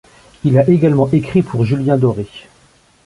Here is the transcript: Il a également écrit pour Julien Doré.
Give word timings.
Il 0.43 0.57
a 0.57 0.67
également 0.67 1.07
écrit 1.11 1.43
pour 1.43 1.63
Julien 1.63 1.95
Doré. 1.95 2.25